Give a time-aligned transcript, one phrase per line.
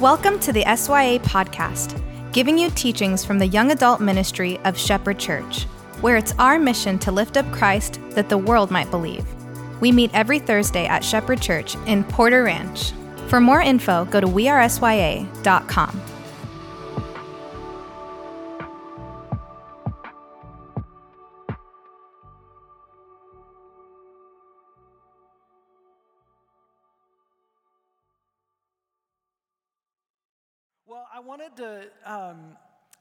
[0.00, 2.00] Welcome to the SYA podcast,
[2.32, 5.64] giving you teachings from the young adult ministry of Shepherd Church,
[6.00, 9.26] where it's our mission to lift up Christ that the world might believe.
[9.82, 12.92] We meet every Thursday at Shepherd Church in Porter Ranch.
[13.26, 16.00] For more info, go to wearesya.com.
[31.50, 32.56] wanted to um,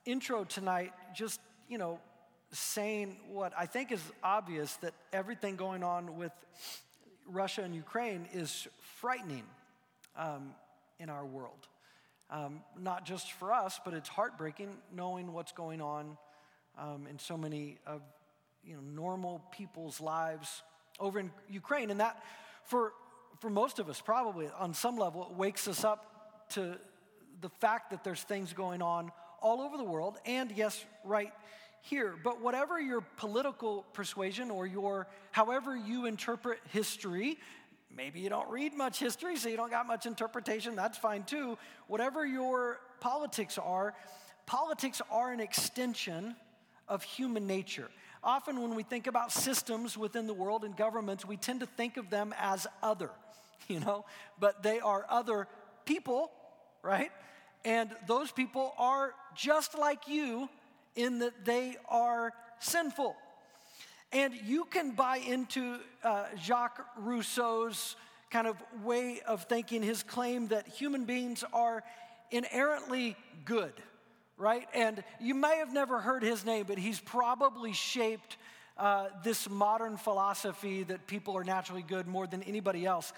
[0.05, 1.99] intro tonight just, you know,
[2.52, 6.31] saying what I think is obvious that everything going on with
[7.27, 8.67] Russia and Ukraine is
[8.99, 9.44] frightening
[10.17, 10.52] um,
[10.99, 11.67] in our world.
[12.31, 16.17] Um, not just for us, but it's heartbreaking knowing what's going on
[16.77, 18.02] um, in so many of
[18.63, 20.61] you know normal people's lives
[21.00, 22.23] over in Ukraine, and that
[22.66, 22.94] for
[23.39, 26.77] for most of us probably on some level wakes us up to
[27.42, 31.32] the fact that there's things going on all over the world, and yes, right
[31.82, 32.16] here.
[32.23, 37.38] But whatever your political persuasion or your, however you interpret history,
[37.95, 41.58] maybe you don't read much history, so you don't got much interpretation, that's fine too.
[41.88, 43.94] Whatever your politics are,
[44.45, 46.36] politics are an extension
[46.88, 47.90] of human nature.
[48.23, 51.95] Often, when we think about systems within the world and governments, we tend to think
[51.95, 53.12] of them as other,
[53.67, 54.06] you know,
[54.40, 55.48] but they are other
[55.86, 56.32] people,
[56.81, 57.11] right?
[57.66, 60.49] And those people are just like you
[60.95, 63.16] in that they are sinful.
[64.11, 67.95] And you can buy into uh, Jacques Rousseau's
[68.31, 71.83] kind of way of thinking, his claim that human beings are
[72.31, 73.73] inherently good,
[74.38, 74.67] right?
[74.73, 78.38] And you may have never heard his name, but he's probably shaped
[78.77, 83.14] uh, this modern philosophy that people are naturally good more than anybody else.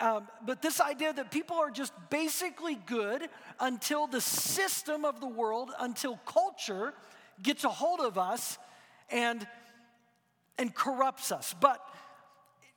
[0.00, 3.28] Um, but this idea that people are just basically good
[3.60, 6.92] until the system of the world, until culture
[7.40, 8.58] gets a hold of us
[9.10, 9.46] and,
[10.58, 11.54] and corrupts us.
[11.60, 11.80] But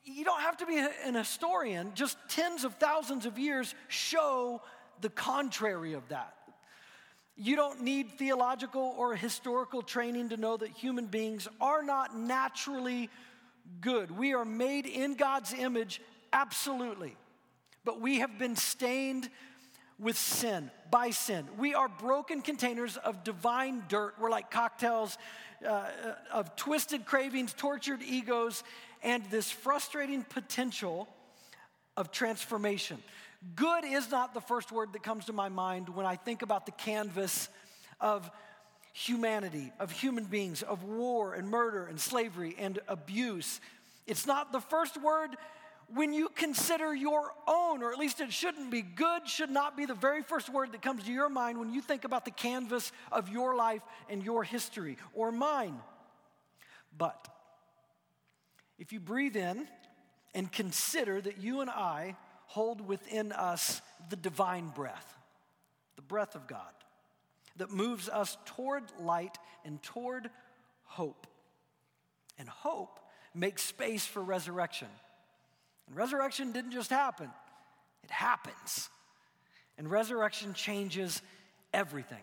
[0.04, 4.62] you don't have to be an historian, just tens of thousands of years show
[5.00, 6.34] the contrary of that.
[7.36, 13.10] You don't need theological or historical training to know that human beings are not naturally
[13.80, 14.10] good.
[14.10, 16.00] We are made in God's image
[16.36, 17.16] Absolutely.
[17.82, 19.30] But we have been stained
[19.98, 21.46] with sin, by sin.
[21.56, 24.16] We are broken containers of divine dirt.
[24.20, 25.16] We're like cocktails
[25.66, 25.86] uh,
[26.30, 28.64] of twisted cravings, tortured egos,
[29.02, 31.08] and this frustrating potential
[31.96, 32.98] of transformation.
[33.54, 36.66] Good is not the first word that comes to my mind when I think about
[36.66, 37.48] the canvas
[37.98, 38.30] of
[38.92, 43.58] humanity, of human beings, of war and murder and slavery and abuse.
[44.06, 45.30] It's not the first word
[45.94, 49.86] when you consider your own, or at least it shouldn't be, good should not be
[49.86, 52.90] the very first word that comes to your mind when you think about the canvas
[53.12, 55.78] of your life and your history, or mine.
[56.96, 57.28] But
[58.78, 59.68] if you breathe in
[60.34, 62.16] and consider that you and I
[62.46, 63.80] hold within us
[64.10, 65.16] the divine breath,
[65.94, 66.60] the breath of God,
[67.56, 70.30] that moves us toward light and toward
[70.84, 71.26] hope.
[72.38, 73.00] And hope
[73.34, 74.88] makes space for resurrection.
[75.86, 77.30] And resurrection didn't just happen,
[78.02, 78.88] it happens.
[79.78, 81.20] And resurrection changes
[81.74, 82.22] everything.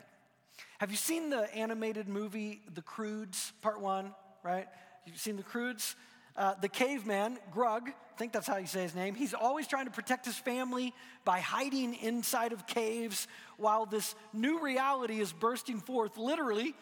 [0.80, 4.14] Have you seen the animated movie The Croods, part one,
[4.44, 4.68] right?
[5.06, 5.96] You've seen The Croods?
[6.36, 9.86] Uh, the caveman, Grug, I think that's how you say his name, he's always trying
[9.86, 10.92] to protect his family
[11.26, 16.74] by hiding inside of caves while this new reality is bursting forth literally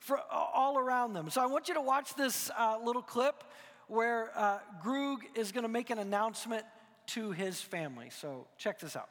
[0.00, 1.30] for, all around them.
[1.30, 3.44] So I want you to watch this uh, little clip
[3.88, 6.64] where uh, Grug is going to make an announcement
[7.08, 8.10] to his family.
[8.10, 9.08] So check this out.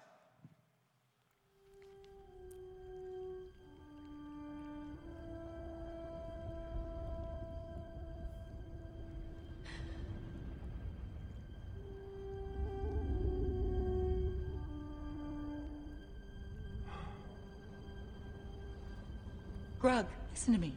[19.82, 20.74] Grug, listen to me.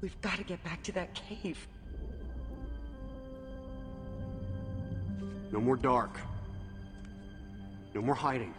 [0.00, 1.68] We've got to get back to that cave.
[5.54, 6.18] No more dark.
[7.94, 8.52] No more hiding.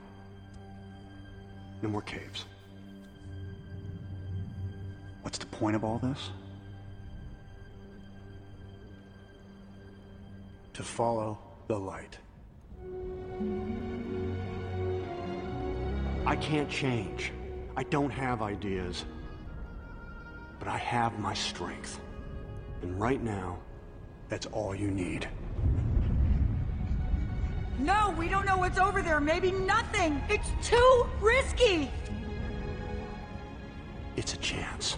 [1.82, 2.46] No more caves.
[5.22, 6.30] What's the point of all this?
[10.72, 11.38] To follow
[11.68, 12.18] the light.
[16.26, 17.34] I can't change.
[17.76, 19.04] I don't have ideas.
[20.60, 22.00] But I have my strength.
[22.84, 23.60] And right now,
[24.30, 25.28] that's all you need.
[27.80, 29.20] No, we don't know what's over there.
[29.20, 30.22] Maybe nothing.
[30.30, 31.92] It's too risky.
[34.16, 34.98] It's a chance.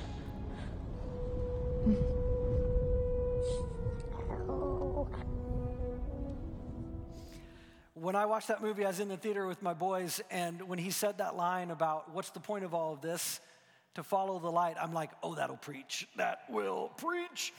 [7.96, 10.78] When I watched that movie, I was in the theater with my boys, and when
[10.78, 13.42] he said that line about what's the point of all of this,
[13.96, 16.08] to follow the light, I'm like, oh, that'll preach.
[16.16, 17.54] That will preach.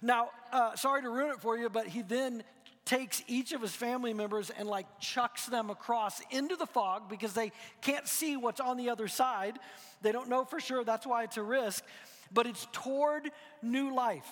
[0.00, 2.44] Now, uh, sorry to ruin it for you, but he then
[2.90, 7.32] takes each of his family members and like chucks them across into the fog because
[7.34, 7.52] they
[7.82, 9.60] can't see what's on the other side.
[10.02, 10.82] They don't know for sure.
[10.82, 11.84] That's why it's a risk.
[12.32, 13.30] But it's toward
[13.62, 14.26] new life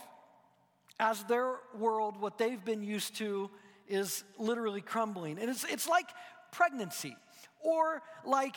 [0.99, 3.49] as their world, what they've been used to,
[3.87, 5.39] is literally crumbling.
[5.39, 6.09] And it's, it's like
[6.51, 7.15] pregnancy
[7.61, 8.57] or like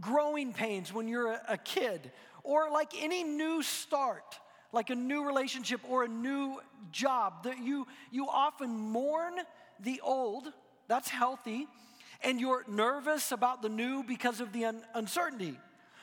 [0.00, 2.12] growing pains when you're a, a kid
[2.44, 4.38] or like any new start
[4.72, 6.60] like a new relationship or a new
[6.92, 9.34] job that you you often mourn
[9.80, 10.52] the old
[10.88, 11.66] that's healthy
[12.22, 15.58] and you're nervous about the new because of the un- uncertainty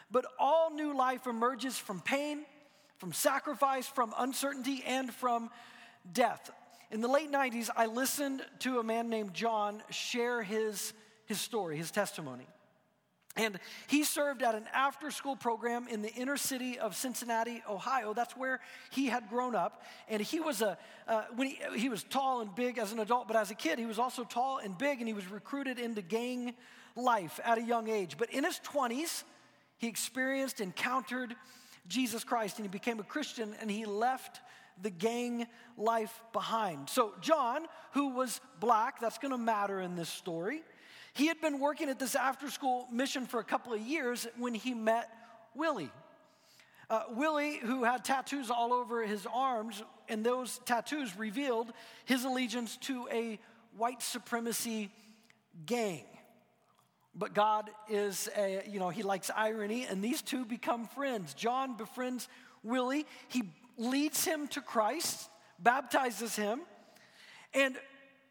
[0.10, 2.46] but all new life emerges from pain
[2.98, 5.50] from sacrifice from uncertainty and from
[6.12, 6.52] death
[6.90, 10.94] in the late 90s, I listened to a man named John share his,
[11.26, 12.48] his story, his testimony.
[13.38, 18.14] And he served at an after school program in the inner city of Cincinnati, Ohio.
[18.14, 19.84] That's where he had grown up.
[20.10, 23.28] And he was, a, uh, when he, he was tall and big as an adult,
[23.28, 26.02] but as a kid, he was also tall and big, and he was recruited into
[26.02, 26.56] gang
[26.96, 28.18] life at a young age.
[28.18, 29.24] But in his 20s,
[29.78, 31.36] he experienced, encountered
[31.88, 34.42] Jesus Christ, and he became a Christian, and he left
[34.82, 35.48] the gang
[35.78, 36.90] life behind.
[36.90, 40.64] So, John, who was black, that's gonna matter in this story,
[41.18, 44.54] he had been working at this after school mission for a couple of years when
[44.54, 45.10] he met
[45.56, 45.92] Willie.
[46.92, 51.74] Uh, Willie, who had tattoos all over his arms, and those tattoos revealed
[52.06, 53.40] his allegiance to a
[53.76, 54.92] white supremacy
[55.66, 56.06] gang.
[57.16, 61.34] But God is, a, you know, he likes irony, and these two become friends.
[61.34, 62.30] John befriends
[62.62, 63.08] Willie.
[63.28, 63.42] He
[63.76, 66.62] leads him to Christ, baptizes him,
[67.56, 67.76] and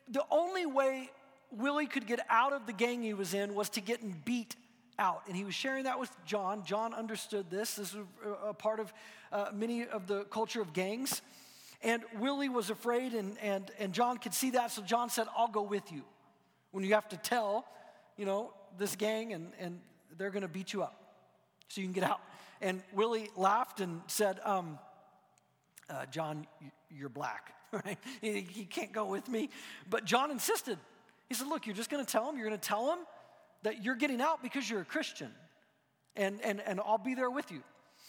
[0.09, 1.11] the only way
[1.51, 4.57] Willie could get out of the gang he was in was to get beat
[4.99, 5.23] out.
[5.27, 6.65] And he was sharing that with John.
[6.65, 7.75] John understood this.
[7.75, 8.05] This was
[8.45, 8.93] a part of
[9.33, 11.23] uh, many of the culture of gangs.
[11.83, 14.71] And Willie was afraid, and, and, and John could see that.
[14.71, 16.03] So John said, I'll go with you.
[16.71, 17.67] When you have to tell,
[18.17, 19.81] you know, this gang, and, and
[20.17, 21.01] they're going to beat you up
[21.69, 22.21] so you can get out.
[22.61, 24.79] And Willie laughed and said, um,
[25.91, 26.47] uh, John,
[26.91, 27.99] you're black, right?
[28.23, 29.51] You can't go with me.
[29.89, 30.79] But John insisted.
[31.29, 32.99] He said, Look, you're just going to tell him, you're going to tell him
[33.63, 35.31] that you're getting out because you're a Christian,
[36.15, 37.63] and, and, and I'll be there with you.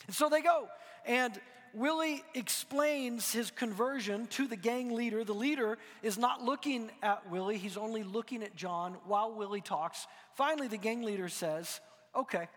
[0.06, 0.68] And so they go.
[1.06, 1.40] And
[1.74, 5.24] Willie explains his conversion to the gang leader.
[5.24, 10.08] The leader is not looking at Willie, he's only looking at John while Willie talks.
[10.36, 11.80] Finally, the gang leader says,
[12.16, 12.48] Okay,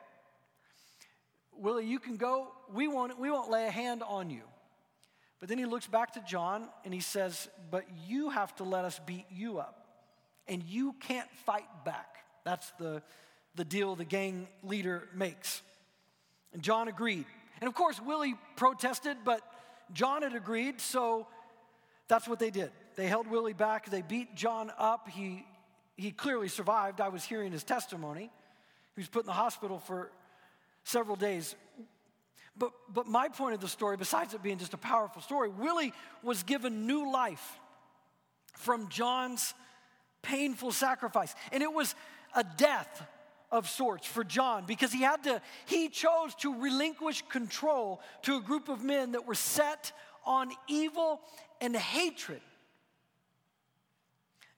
[1.53, 2.49] Willie, you can go.
[2.73, 4.43] We won't, we won't lay a hand on you.
[5.39, 8.85] But then he looks back to John and he says, But you have to let
[8.85, 9.80] us beat you up.
[10.51, 12.17] And you can't fight back.
[12.45, 13.03] That's the,
[13.55, 15.63] the deal the gang leader makes.
[16.53, 17.25] And John agreed.
[17.61, 19.41] And of course, Willie protested, but
[19.93, 21.27] John had agreed, so
[22.09, 22.71] that's what they did.
[22.97, 25.09] They held Willie back, they beat John up.
[25.09, 25.47] He,
[25.97, 27.01] he clearly survived.
[27.01, 28.31] I was hearing his testimony.
[28.97, 30.11] He was put in the hospital for
[30.85, 31.55] several days.
[32.57, 35.93] But, but my point of the story, besides it being just a powerful story, Willie
[36.23, 37.59] was given new life
[38.55, 39.55] from John's
[40.23, 41.35] painful sacrifice.
[41.53, 41.95] And it was
[42.35, 43.03] a death
[43.51, 48.41] of sorts for John because he had to, he chose to relinquish control to a
[48.41, 49.93] group of men that were set
[50.25, 51.21] on evil
[51.61, 52.41] and hatred.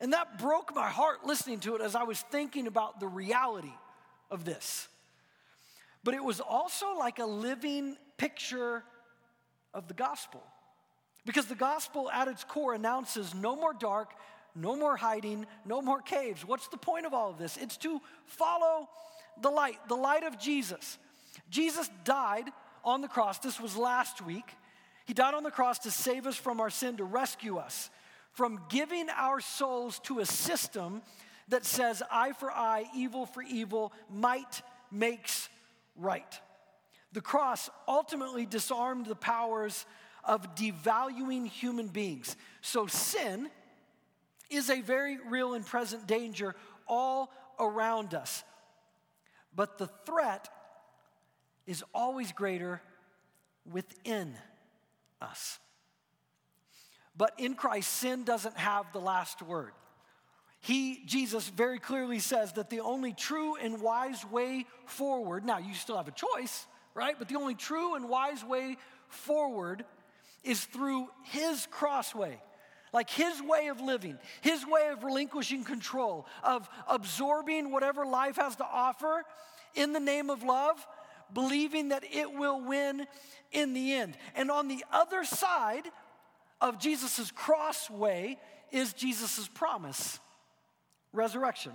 [0.01, 3.73] And that broke my heart listening to it as I was thinking about the reality
[4.31, 4.89] of this
[6.05, 8.83] but it was also like a living picture
[9.73, 10.43] of the gospel.
[11.25, 14.11] Because the gospel at its core announces no more dark,
[14.55, 16.47] no more hiding, no more caves.
[16.47, 17.57] What's the point of all of this?
[17.57, 18.89] It's to follow
[19.41, 20.99] the light, the light of Jesus.
[21.51, 22.45] Jesus died
[22.85, 23.39] on the cross.
[23.39, 24.55] This was last week.
[25.07, 27.91] He died on the cross to save us from our sin, to rescue us
[28.33, 31.03] from giving our souls to a system
[31.49, 35.49] that says eye for eye, evil for evil, might makes
[35.97, 36.41] right.
[37.13, 39.85] The cross ultimately disarmed the powers
[40.25, 42.37] of devaluing human beings.
[42.63, 43.51] So sin
[44.55, 46.55] is a very real and present danger
[46.87, 48.45] all around us.
[49.55, 50.49] But the threat
[51.67, 52.81] is always greater
[53.71, 54.35] within
[55.21, 55.59] us.
[57.17, 59.73] But in Christ, sin doesn't have the last word.
[60.61, 65.75] He, Jesus, very clearly says that the only true and wise way forward, now you
[65.75, 67.17] still have a choice, right?
[67.19, 68.77] But the only true and wise way
[69.09, 69.85] forward
[70.45, 72.41] is through his crossway.
[72.93, 78.57] Like his way of living, his way of relinquishing control, of absorbing whatever life has
[78.57, 79.25] to offer
[79.75, 80.87] in the name of love,
[81.33, 83.07] believing that it will win
[83.51, 84.17] in the end.
[84.35, 85.85] And on the other side
[86.61, 88.39] of Jesus' crossway
[88.71, 90.21] is Jesus' promise
[91.13, 91.73] resurrection.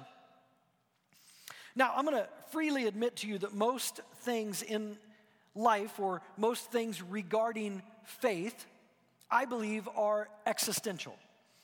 [1.75, 4.97] Now, I'm going to freely admit to you that most things in
[5.53, 8.65] life, or most things regarding faith,
[9.29, 11.15] I believe are existential,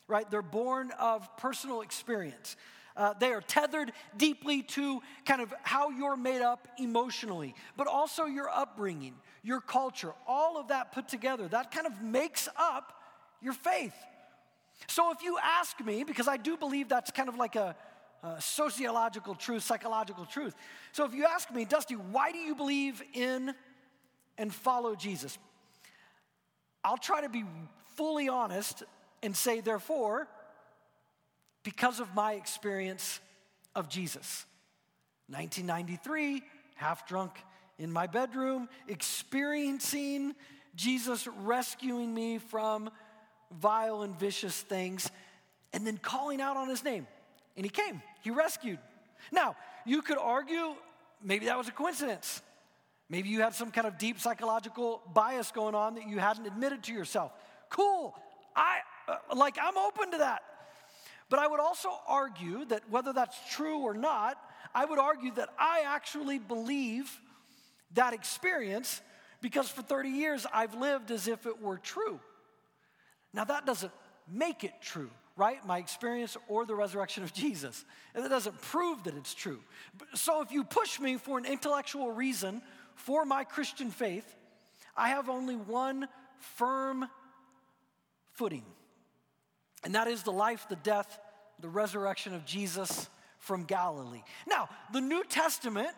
[0.07, 0.29] right?
[0.29, 2.55] They're born of personal experience.
[2.95, 8.25] Uh, they are tethered deeply to kind of how you're made up emotionally, but also
[8.25, 11.47] your upbringing, your culture, all of that put together.
[11.47, 12.93] That kind of makes up
[13.41, 13.95] your faith.
[14.87, 17.75] So if you ask me, because I do believe that's kind of like a,
[18.21, 20.53] a sociological truth, psychological truth.
[20.91, 23.55] So if you ask me, Dusty, why do you believe in
[24.37, 25.37] and follow Jesus?
[26.83, 27.43] I'll try to be
[27.95, 28.83] fully honest
[29.21, 30.27] and say, therefore,
[31.63, 33.19] because of my experience
[33.75, 34.45] of Jesus.
[35.27, 36.43] 1993,
[36.75, 37.37] half drunk
[37.79, 40.35] in my bedroom, experiencing
[40.75, 42.89] Jesus rescuing me from
[43.51, 45.09] vile and vicious things,
[45.71, 47.07] and then calling out on his name.
[47.55, 48.79] And he came, he rescued.
[49.31, 50.75] Now, you could argue
[51.23, 52.41] maybe that was a coincidence.
[53.09, 56.83] Maybe you had some kind of deep psychological bias going on that you hadn't admitted
[56.83, 57.31] to yourself.
[57.69, 58.15] Cool.
[58.55, 60.41] I uh, like I'm open to that.
[61.29, 64.37] But I would also argue that whether that's true or not,
[64.75, 67.19] I would argue that I actually believe
[67.93, 69.01] that experience
[69.41, 72.19] because for 30 years I've lived as if it were true.
[73.33, 73.91] Now, that doesn't
[74.31, 75.65] make it true, right?
[75.65, 77.83] My experience or the resurrection of Jesus.
[78.13, 79.59] And it doesn't prove that it's true.
[80.13, 82.61] So, if you push me for an intellectual reason
[82.95, 84.25] for my Christian faith,
[84.95, 86.07] I have only one
[86.39, 87.07] firm
[88.33, 88.63] footing,
[89.83, 91.19] and that is the life, the death,
[91.59, 93.09] the resurrection of Jesus
[93.39, 94.23] from Galilee.
[94.47, 95.89] Now, the New Testament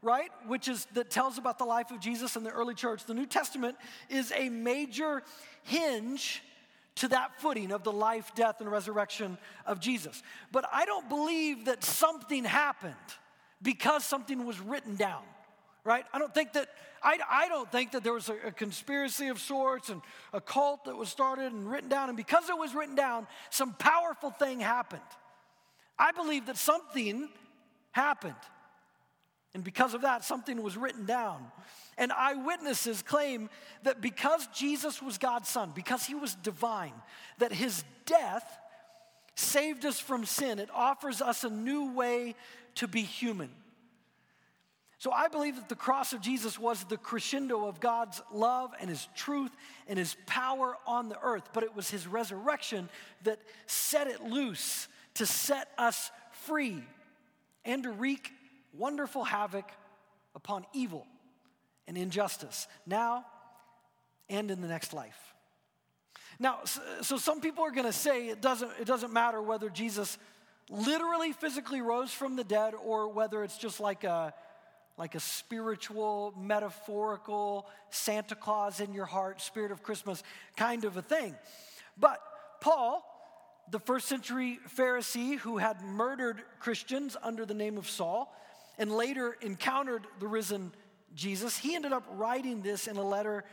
[0.00, 3.14] right which is that tells about the life of jesus in the early church the
[3.14, 3.76] new testament
[4.08, 5.24] is a major
[5.64, 6.40] hinge
[6.98, 10.22] to that footing of the life, death, and resurrection of Jesus.
[10.50, 12.94] But I don't believe that something happened
[13.62, 15.22] because something was written down,
[15.84, 16.04] right?
[16.12, 16.68] I don't think that.
[17.00, 20.86] I, I don't think that there was a, a conspiracy of sorts and a cult
[20.86, 24.58] that was started and written down, and because it was written down, some powerful thing
[24.58, 25.00] happened.
[25.96, 27.28] I believe that something
[27.92, 28.34] happened.
[29.54, 31.44] And because of that, something was written down.
[31.96, 33.50] And eyewitnesses claim
[33.82, 36.92] that because Jesus was God's son, because he was divine,
[37.38, 38.58] that his death
[39.34, 40.58] saved us from sin.
[40.58, 42.34] It offers us a new way
[42.76, 43.50] to be human.
[44.98, 48.90] So I believe that the cross of Jesus was the crescendo of God's love and
[48.90, 49.52] his truth
[49.86, 52.88] and his power on the earth, but it was his resurrection
[53.22, 56.82] that set it loose to set us free
[57.64, 58.32] and to wreak
[58.76, 59.70] wonderful havoc
[60.34, 61.06] upon evil
[61.86, 63.24] and injustice now
[64.28, 65.34] and in the next life.
[66.40, 66.58] Now,
[67.02, 70.18] so some people are going to say it doesn't, it doesn't matter whether Jesus
[70.70, 74.34] literally physically rose from the dead or whether it's just like a,
[74.98, 80.22] like a spiritual, metaphorical Santa Claus in your heart, spirit of Christmas
[80.56, 81.36] kind of a thing.
[81.96, 82.20] But
[82.60, 83.04] Paul,
[83.70, 88.34] the first century Pharisee who had murdered Christians under the name of Saul
[88.76, 90.72] and later encountered the risen
[91.14, 93.44] Jesus, he ended up writing this in a letter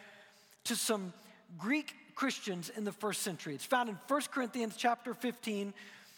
[0.65, 1.13] to some
[1.57, 3.53] Greek Christians in the first century.
[3.53, 5.73] It's found in 1 Corinthians chapter 15.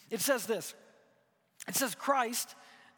[0.09, 0.73] It says this.
[1.67, 2.55] It says Christ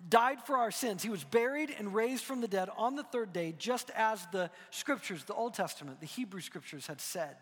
[0.07, 1.03] died for our sins.
[1.03, 4.49] He was buried and raised from the dead on the third day, just as the
[4.71, 7.35] scriptures, the Old Testament, the Hebrew scriptures had said.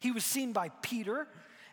[0.00, 1.26] He was seen by Peter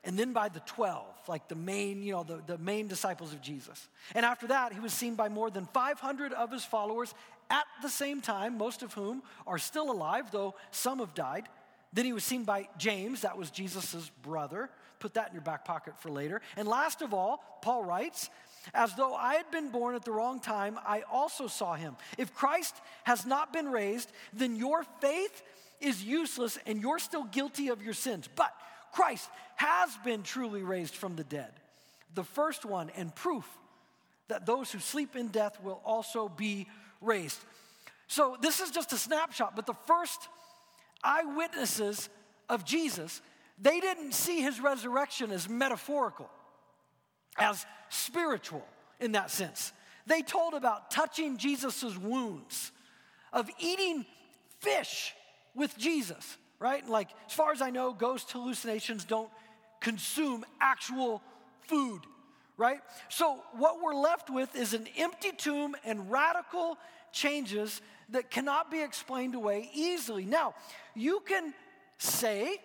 [0.03, 3.41] and then by the 12, like the main, you know, the, the main disciples of
[3.41, 3.87] Jesus.
[4.15, 7.13] And after that, he was seen by more than 500 of his followers
[7.49, 11.47] at the same time, most of whom are still alive, though some have died.
[11.93, 14.69] Then he was seen by James, that was Jesus' brother.
[14.99, 16.41] Put that in your back pocket for later.
[16.55, 18.29] And last of all, Paul writes,
[18.73, 21.95] as though I had been born at the wrong time, I also saw him.
[22.17, 25.43] If Christ has not been raised, then your faith
[25.79, 28.27] is useless and you're still guilty of your sins.
[28.35, 28.53] But
[28.91, 31.51] Christ has been truly raised from the dead,
[32.13, 33.45] the first one, and proof
[34.27, 36.67] that those who sleep in death will also be
[37.01, 37.39] raised.
[38.07, 40.27] So this is just a snapshot, but the first
[41.03, 42.09] eyewitnesses
[42.49, 43.21] of Jesus,
[43.57, 46.29] they didn't see his resurrection as metaphorical,
[47.37, 48.65] as spiritual
[48.99, 49.71] in that sense.
[50.05, 52.71] They told about touching Jesus' wounds,
[53.33, 54.05] of eating
[54.59, 55.13] fish
[55.53, 56.87] with Jesus, right?
[56.87, 59.29] Like, as far as I know, ghost hallucinations don't
[59.81, 61.21] consume actual
[61.61, 62.01] food,
[62.57, 62.79] right?
[63.09, 66.77] So, what we're left with is an empty tomb and radical
[67.11, 70.25] changes that cannot be explained away easily.
[70.25, 70.55] Now,
[70.95, 71.53] you can
[71.97, 72.57] say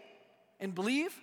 [0.63, 1.15] and believe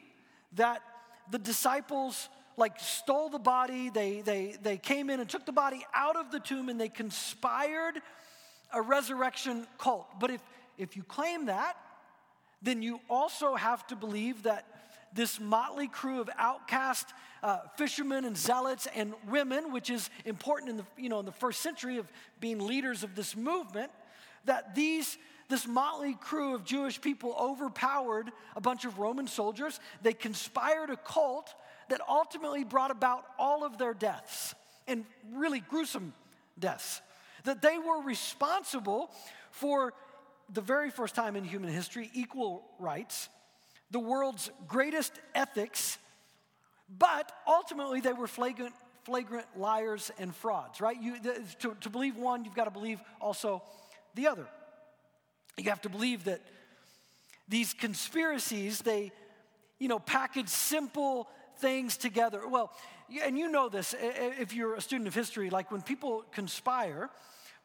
[0.53, 0.83] that
[1.31, 5.83] the disciples like stole the body they, they, they came in and took the body
[5.95, 7.95] out of the tomb and they conspired
[8.73, 10.05] a resurrection cult.
[10.19, 10.41] But if,
[10.77, 11.75] if you claim that
[12.61, 14.65] then you also have to believe that
[15.13, 17.07] this motley crew of outcast
[17.41, 21.31] uh, fishermen and zealots and women, which is important in the, you know, in the
[21.31, 22.07] first century of
[22.39, 23.91] being leaders of this movement,
[24.45, 25.17] that these,
[25.49, 29.79] this motley crew of Jewish people overpowered a bunch of Roman soldiers.
[30.01, 31.53] They conspired a cult
[31.89, 34.55] that ultimately brought about all of their deaths
[34.87, 36.13] and really gruesome
[36.57, 37.01] deaths.
[37.45, 39.11] That they were responsible
[39.51, 39.93] for
[40.51, 43.29] the very first time in human history equal rights
[43.91, 45.97] the world's greatest ethics,
[46.97, 50.99] but ultimately they were flagrant, flagrant liars and frauds, right?
[51.01, 51.15] You,
[51.59, 53.63] to, to believe one, you've got to believe also
[54.15, 54.47] the other.
[55.57, 56.41] You have to believe that
[57.47, 59.11] these conspiracies, they,
[59.79, 62.47] you know, package simple things together.
[62.47, 62.71] Well,
[63.23, 67.09] and you know this if you're a student of history, like when people conspire,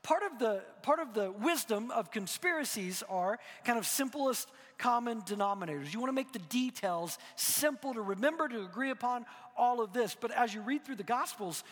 [0.03, 4.49] part of the part of the wisdom of conspiracies are kind of simplest
[4.79, 5.93] common denominators.
[5.93, 10.17] You want to make the details simple to remember, to agree upon all of this.
[10.19, 11.63] But as you read through the Gospels,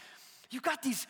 [0.51, 1.07] you've got these,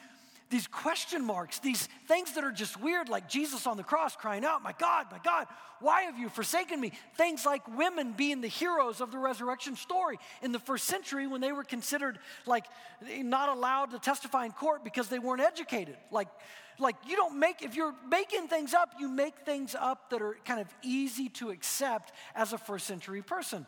[0.53, 4.45] these question marks, these things that are just weird, like Jesus on the cross crying
[4.45, 5.47] out, My God, my God,
[5.81, 6.93] why have you forsaken me?
[7.17, 11.41] Things like women being the heroes of the resurrection story in the first century when
[11.41, 12.67] they were considered like
[13.19, 15.97] not allowed to testify in court because they weren't educated.
[16.11, 16.29] Like
[16.79, 20.37] like you don't make, if you're making things up, you make things up that are
[20.45, 23.67] kind of easy to accept as a first century person.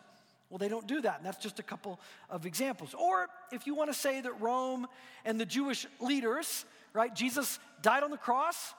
[0.54, 1.98] Well, they don't do that, and that's just a couple
[2.30, 2.94] of examples.
[2.94, 4.86] Or if you want to say that Rome
[5.24, 8.72] and the Jewish leaders, right, Jesus died on the cross,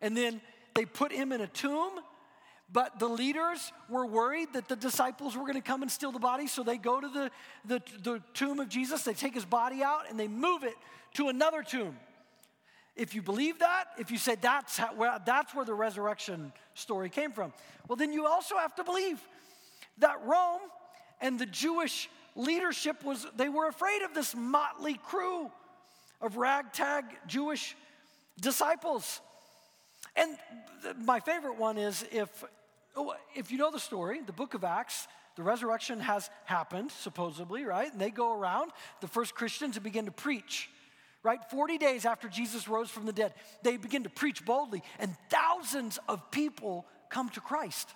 [0.00, 0.40] and then
[0.76, 1.90] they put him in a tomb,
[2.72, 6.20] but the leaders were worried that the disciples were going to come and steal the
[6.20, 7.30] body, so they go to the,
[7.64, 10.76] the, the tomb of Jesus, they take his body out, and they move it
[11.14, 11.96] to another tomb.
[12.94, 17.10] If you believe that, if you say that's, how, where, that's where the resurrection story
[17.10, 17.52] came from,
[17.88, 19.20] well, then you also have to believe
[19.98, 20.60] that Rome
[21.20, 25.50] and the Jewish leadership was, they were afraid of this motley crew
[26.20, 27.76] of ragtag Jewish
[28.40, 29.20] disciples.
[30.16, 30.36] And
[31.04, 32.44] my favorite one is if,
[32.96, 37.64] oh, if you know the story, the book of Acts, the resurrection has happened, supposedly,
[37.64, 37.90] right?
[37.90, 40.68] And they go around, the first Christians, and begin to preach
[41.22, 41.40] right?
[41.50, 45.98] 40 days after Jesus rose from the dead, they begin to preach boldly, and thousands
[46.08, 47.88] of people come to Christ.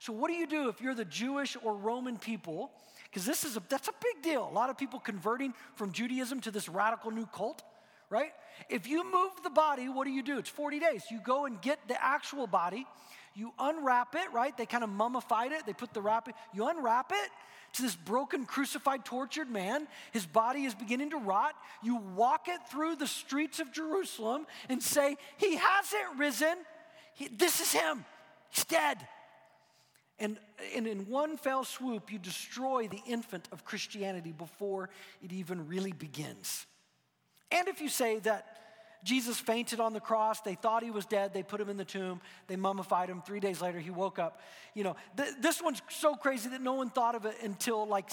[0.00, 2.70] So, what do you do if you're the Jewish or Roman people?
[3.04, 4.48] Because this is a, that's a big deal.
[4.50, 7.62] A lot of people converting from Judaism to this radical new cult,
[8.08, 8.32] right?
[8.70, 10.38] If you move the body, what do you do?
[10.38, 11.04] It's 40 days.
[11.10, 12.86] You go and get the actual body,
[13.34, 14.56] you unwrap it, right?
[14.56, 17.30] They kind of mummified it, they put the wrapping, you unwrap it,
[17.74, 19.86] to this broken, crucified, tortured man.
[20.12, 21.54] His body is beginning to rot.
[21.82, 26.56] You walk it through the streets of Jerusalem and say, He hasn't risen.
[27.14, 28.04] He, this is him.
[28.48, 28.96] He's dead.
[30.20, 30.38] And,
[30.76, 34.90] and in one fell swoop, you destroy the infant of Christianity before
[35.22, 36.66] it even really begins.
[37.50, 38.60] And if you say that
[39.02, 40.40] Jesus fainted on the cross.
[40.40, 41.32] They thought he was dead.
[41.32, 42.20] They put him in the tomb.
[42.46, 43.22] They mummified him.
[43.22, 44.40] Three days later, he woke up.
[44.74, 48.10] You know, th- this one's so crazy that no one thought of it until like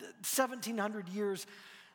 [0.00, 1.46] 1700 years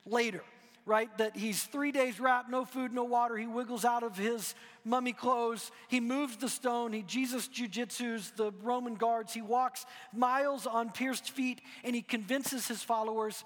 [0.06, 0.44] later,
[0.86, 1.16] right?
[1.18, 3.36] That he's three days wrapped, no food, no water.
[3.38, 5.72] He wiggles out of his mummy clothes.
[5.88, 6.94] He moves the stone.
[6.94, 9.34] He Jesus jujitsus the Roman guards.
[9.34, 13.44] He walks miles on pierced feet and he convinces his followers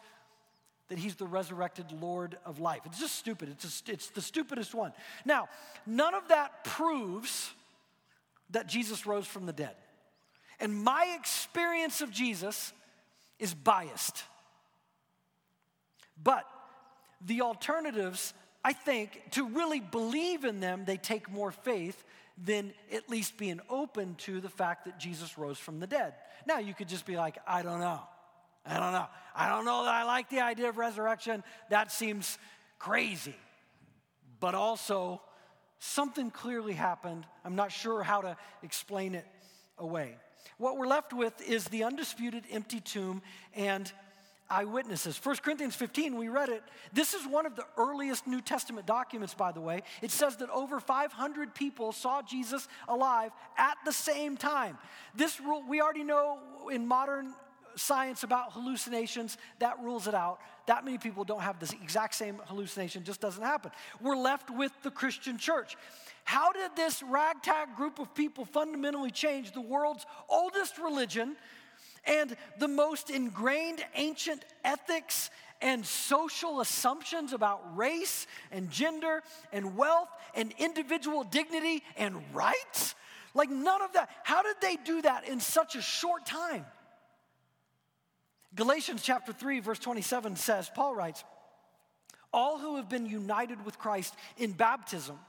[0.89, 2.81] that he's the resurrected Lord of life.
[2.85, 3.49] It's just stupid.
[3.49, 4.91] It's, just, it's the stupidest one.
[5.23, 5.47] Now,
[5.85, 7.51] none of that proves
[8.49, 9.75] that Jesus rose from the dead.
[10.59, 12.73] And my experience of Jesus
[13.37, 14.23] is biased.
[16.21, 16.45] But
[17.25, 22.03] the alternatives, I think, to really believe in them, they take more faith
[22.41, 26.13] than at least being open to the fact that Jesus rose from the dead.
[26.47, 28.01] Now, you could just be like, I don't know.
[28.65, 29.07] I don't know.
[29.35, 31.43] I don't know that I like the idea of resurrection.
[31.69, 32.37] That seems
[32.77, 33.35] crazy.
[34.39, 35.21] But also,
[35.79, 37.25] something clearly happened.
[37.43, 39.25] I'm not sure how to explain it
[39.77, 40.15] away.
[40.57, 43.21] What we're left with is the undisputed empty tomb
[43.53, 43.91] and
[44.49, 45.19] eyewitnesses.
[45.23, 46.63] 1 Corinthians 15, we read it.
[46.91, 49.83] This is one of the earliest New Testament documents, by the way.
[50.01, 54.77] It says that over 500 people saw Jesus alive at the same time.
[55.15, 56.39] This rule, we already know
[56.71, 57.33] in modern
[57.75, 60.39] science about hallucinations, that rules it out.
[60.65, 63.71] That many people don't have the exact same hallucination, just doesn't happen.
[64.01, 65.77] We're left with the Christian church.
[66.25, 71.35] How did this ragtag group of people fundamentally change the world's oldest religion
[72.05, 75.29] and the most ingrained ancient ethics
[75.61, 82.95] and social assumptions about race and gender and wealth and individual dignity and rights?
[83.33, 84.09] Like, none of that.
[84.23, 86.65] How did they do that in such a short time?
[88.55, 91.23] Galatians chapter 3, verse 27 says, Paul writes,
[92.33, 95.19] All who have been united with Christ in baptism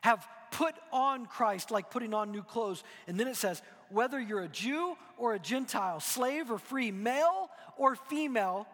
[0.00, 2.82] have put on Christ like putting on new clothes.
[3.06, 7.50] And then it says, whether you're a Jew or a Gentile, slave or free, male
[7.76, 8.66] or female,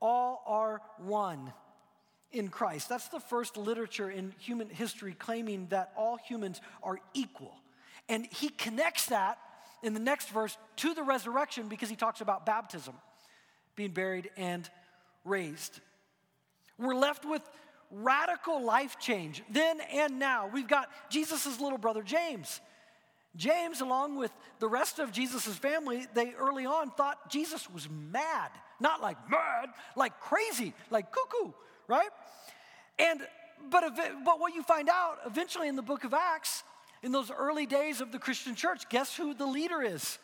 [0.00, 1.52] all are one
[2.32, 2.88] in Christ.
[2.88, 7.54] That's the first literature in human history claiming that all humans are equal.
[8.08, 9.38] And he connects that
[9.82, 12.94] in the next verse to the resurrection because he talks about baptism,
[13.74, 14.68] being buried and
[15.24, 15.80] raised.
[16.78, 17.42] We're left with
[17.90, 20.50] radical life change then and now.
[20.52, 22.60] We've got Jesus' little brother James.
[23.36, 28.50] James, along with the rest of Jesus' family, they early on thought Jesus was mad.
[28.80, 31.52] Not like mad, like crazy, like cuckoo,
[31.88, 32.08] right?
[32.98, 33.20] And
[33.70, 36.62] but, but what you find out eventually in the book of Acts,
[37.02, 40.18] in those early days of the Christian church, guess who the leader is?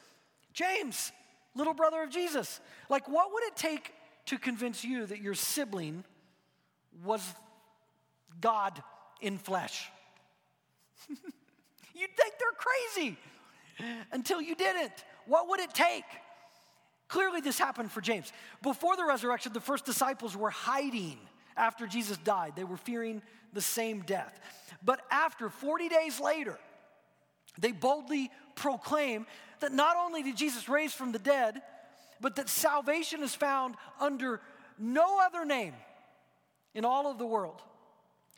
[0.53, 1.13] James,
[1.55, 2.61] little brother of Jesus.
[2.89, 3.93] Like, what would it take
[4.27, 6.05] to convince you that your sibling
[7.05, 7.23] was
[8.41, 8.83] God
[9.21, 9.91] in flesh?
[11.95, 13.17] You'd think they're crazy
[14.13, 14.93] until you didn't.
[15.27, 16.05] What would it take?
[17.09, 18.33] Clearly, this happened for James.
[18.63, 21.19] Before the resurrection, the first disciples were hiding
[21.57, 22.55] after Jesus died.
[22.57, 24.41] They were fearing the same death.
[24.83, 26.59] But after 40 days later,
[27.59, 29.27] they boldly proclaim
[29.61, 31.61] that not only did Jesus raise from the dead,
[32.21, 34.41] but that salvation is found under
[34.79, 35.75] no other name
[36.75, 37.61] in all of the world.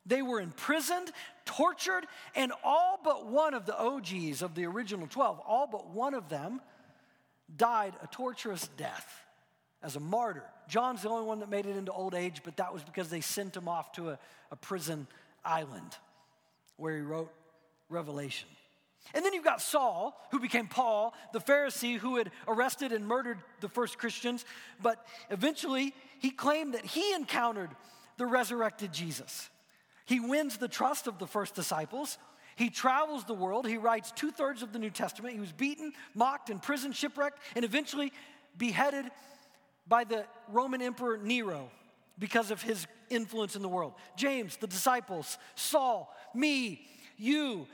[0.07, 1.13] They were imprisoned,
[1.45, 6.15] tortured, and all but one of the OGs of the original 12, all but one
[6.15, 6.61] of them
[7.57, 9.25] died a torturous death
[9.83, 10.45] as a martyr.
[10.69, 13.21] John's the only one that made it into old age, but that was because they
[13.21, 14.19] sent him off to a,
[14.51, 15.07] a prison
[15.45, 15.97] island
[16.77, 17.33] where he wrote
[17.89, 18.49] Revelation.
[19.13, 23.39] And then you've got Saul, who became Paul, the Pharisee who had arrested and murdered
[23.61, 24.47] the first Christians,
[24.83, 27.71] but eventually he claimed that he encountered
[28.17, 29.51] the resurrected Jesus.
[30.05, 32.19] He wins the trust of the first disciples.
[32.57, 33.67] He travels the world.
[33.67, 35.35] He writes two thirds of the New Testament.
[35.35, 38.13] He was beaten, mocked, in prison, shipwrecked, and eventually
[38.57, 39.07] beheaded
[39.87, 41.71] by the Roman Emperor Nero
[42.19, 43.95] because of his influence in the world.
[44.17, 46.87] James, the disciples, Saul, me,
[47.17, 47.67] you,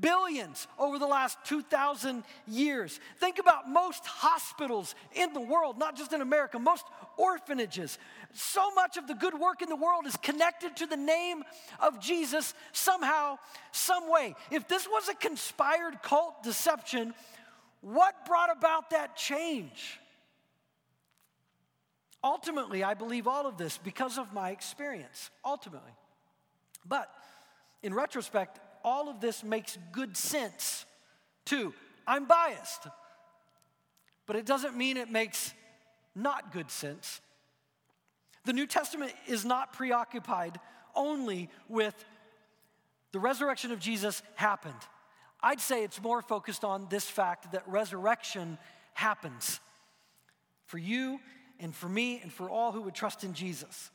[0.00, 3.00] billions over the last 2,000 years.
[3.18, 6.84] Think about most hospitals in the world, not just in America, most
[7.16, 7.98] orphanages.
[8.32, 11.42] So much of the good work in the world is connected to the name
[11.80, 13.38] of Jesus somehow,
[13.72, 14.34] some way.
[14.50, 17.14] If this was a conspired cult deception,
[17.80, 19.98] what brought about that change?
[22.22, 25.92] Ultimately, I believe all of this because of my experience, ultimately.
[26.84, 27.08] But
[27.82, 30.84] in retrospect, all of this makes good sense
[31.44, 31.74] too.
[32.06, 32.86] I'm biased,
[34.26, 35.52] but it doesn't mean it makes
[36.14, 37.20] not good sense.
[38.44, 40.58] The New Testament is not preoccupied
[40.94, 41.94] only with
[43.12, 44.74] the resurrection of Jesus happened.
[45.40, 48.58] I'd say it's more focused on this fact that resurrection
[48.94, 49.60] happens
[50.66, 51.20] for you
[51.60, 53.90] and for me and for all who would trust in Jesus.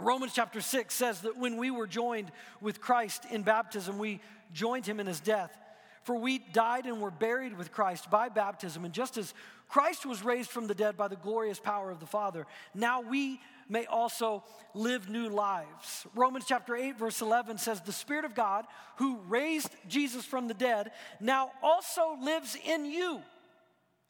[0.00, 2.30] Romans chapter 6 says that when we were joined
[2.60, 4.20] with Christ in baptism, we
[4.52, 5.56] joined him in his death.
[6.02, 8.84] For we died and were buried with Christ by baptism.
[8.84, 9.34] And just as
[9.68, 13.40] Christ was raised from the dead by the glorious power of the Father, now we
[13.68, 16.06] may also live new lives.
[16.14, 18.66] Romans chapter 8, verse 11 says, The Spirit of God,
[18.98, 23.20] who raised Jesus from the dead, now also lives in you.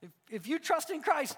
[0.02, 1.36] If, if you trust in Christ,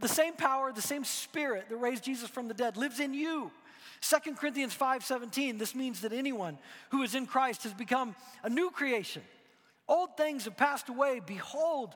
[0.00, 3.52] the same power, the same Spirit that raised Jesus from the dead lives in you.
[4.00, 6.58] 2 Corinthians 5:17 this means that anyone
[6.90, 9.22] who is in Christ has become a new creation.
[9.86, 11.94] Old things have passed away behold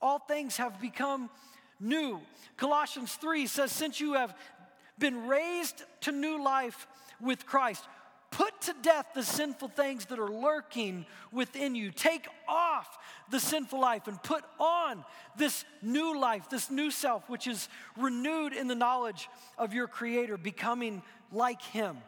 [0.00, 1.28] all things have become
[1.80, 2.20] new.
[2.56, 4.36] Colossians 3 says since you have
[4.98, 6.86] been raised to new life
[7.20, 7.84] with Christ
[8.30, 11.90] Put to death the sinful things that are lurking within you.
[11.90, 12.98] Take off
[13.30, 15.04] the sinful life and put on
[15.36, 20.36] this new life, this new self, which is renewed in the knowledge of your Creator,
[20.36, 21.98] becoming like Him.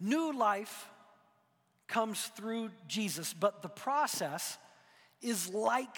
[0.00, 0.88] New life
[1.88, 4.58] comes through Jesus, but the process
[5.20, 5.96] is like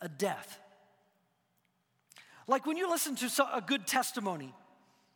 [0.00, 0.58] a death.
[2.46, 4.52] Like when you listen to a good testimony,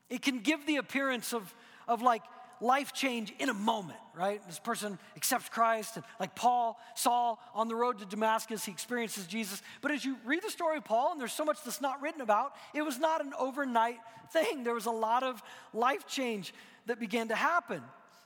[0.08, 1.54] it can give the appearance of,
[1.86, 2.22] of like
[2.60, 4.40] life change in a moment, right?
[4.46, 9.26] This person accepts Christ, and like Paul, Saul, on the road to Damascus, he experiences
[9.26, 9.62] Jesus.
[9.80, 12.20] But as you read the story of Paul, and there's so much that's not written
[12.20, 13.98] about, it was not an overnight
[14.32, 14.64] thing.
[14.64, 15.42] There was a lot of
[15.72, 16.52] life change
[16.86, 17.82] that began to happen.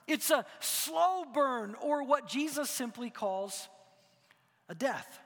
[0.07, 3.67] It's a slow burn, or what Jesus simply calls
[4.69, 5.19] a death.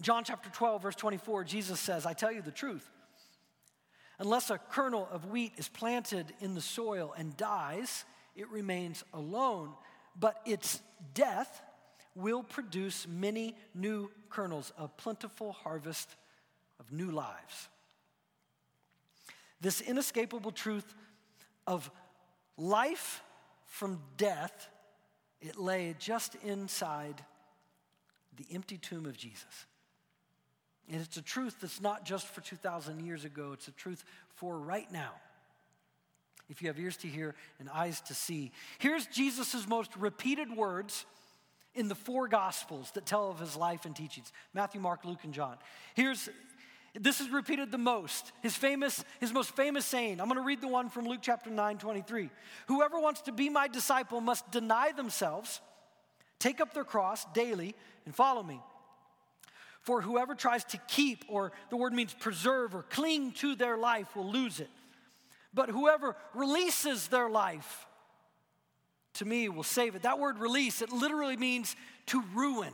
[0.00, 2.88] John chapter 12, verse 24, Jesus says, I tell you the truth.
[4.18, 8.04] Unless a kernel of wheat is planted in the soil and dies,
[8.34, 9.70] it remains alone,
[10.18, 10.80] but its
[11.14, 11.62] death
[12.14, 16.08] will produce many new kernels, a plentiful harvest
[16.80, 17.68] of new lives.
[19.60, 20.94] This inescapable truth
[21.66, 21.90] of
[22.56, 23.22] life
[23.66, 24.68] from death,
[25.40, 27.24] it lay just inside
[28.36, 29.66] the empty tomb of Jesus.
[30.90, 34.04] And it's a truth that's not just for 2,000 years ago, it's a truth
[34.36, 35.12] for right now.
[36.48, 38.52] If you have ears to hear and eyes to see.
[38.78, 41.04] Here's Jesus' most repeated words
[41.74, 45.34] in the four gospels that tell of his life and teachings Matthew, Mark, Luke, and
[45.34, 45.56] John.
[45.94, 46.28] Here's
[46.94, 48.32] this is repeated the most.
[48.42, 50.20] His famous, his most famous saying.
[50.20, 52.30] I'm going to read the one from Luke chapter 9, 23.
[52.66, 55.60] Whoever wants to be my disciple must deny themselves,
[56.38, 57.74] take up their cross daily,
[58.06, 58.60] and follow me.
[59.82, 64.14] For whoever tries to keep, or the word means preserve or cling to their life,
[64.14, 64.68] will lose it.
[65.54, 67.86] But whoever releases their life
[69.14, 70.02] to me will save it.
[70.02, 71.74] That word release, it literally means
[72.06, 72.72] to ruin.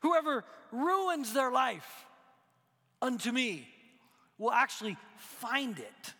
[0.00, 2.06] Whoever ruins their life
[3.00, 3.68] unto me
[4.38, 6.14] will actually find it.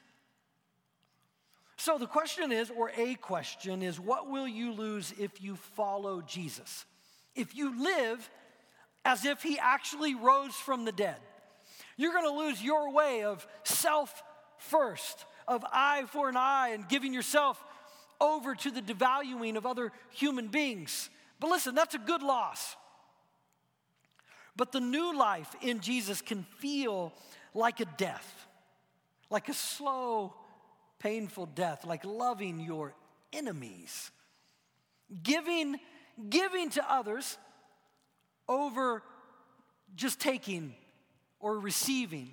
[1.76, 6.20] So the question is, or a question is, what will you lose if you follow
[6.20, 6.84] Jesus?
[7.34, 8.30] If you live
[9.04, 11.16] as if he actually rose from the dead.
[11.96, 14.22] You're going to lose your way of self
[14.58, 17.62] first, of eye for an eye, and giving yourself
[18.20, 21.10] over to the devaluing of other human beings.
[21.40, 22.76] But listen, that's a good loss.
[24.56, 27.12] But the new life in Jesus can feel
[27.54, 28.46] like a death,
[29.30, 30.34] like a slow,
[30.98, 32.94] painful death, like loving your
[33.32, 34.10] enemies,
[35.22, 35.80] giving,
[36.28, 37.38] giving to others
[38.52, 39.02] over
[39.96, 40.74] just taking
[41.40, 42.30] or receiving.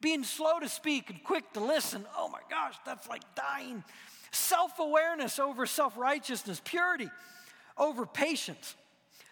[0.00, 2.04] Being slow to speak and quick to listen.
[2.16, 3.82] Oh my gosh, that's like dying.
[4.30, 7.10] Self awareness over self righteousness, purity
[7.76, 8.74] over patience.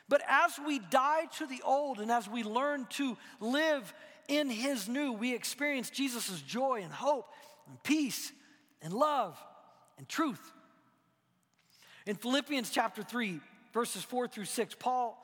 [0.09, 3.93] But as we die to the old and as we learn to live
[4.29, 7.29] in His new, we experience Jesus' joy and hope
[7.69, 8.33] and peace
[8.83, 9.37] and love
[9.99, 10.53] and truth.
[12.07, 13.41] In Philippians chapter 3,
[13.73, 15.21] verses 4 through 6, Paul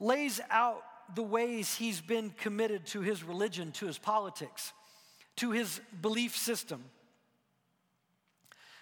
[0.00, 0.82] lays out
[1.14, 4.72] the ways he's been committed to his religion, to his politics,
[5.36, 6.82] to his belief system.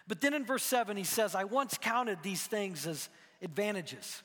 [0.07, 3.09] But then in verse 7, he says, I once counted these things as
[3.43, 4.23] advantages,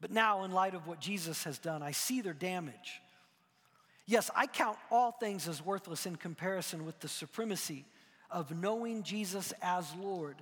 [0.00, 3.02] but now, in light of what Jesus has done, I see their damage.
[4.06, 7.84] Yes, I count all things as worthless in comparison with the supremacy
[8.30, 10.36] of knowing Jesus as Lord.